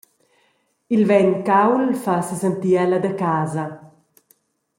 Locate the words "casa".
3.23-3.65